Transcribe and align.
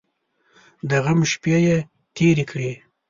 د 0.89 0.91
غم 1.03 1.19
شپې 1.31 1.55
یې 1.65 1.77
تېرې 2.15 2.45
کړې. 2.51 2.71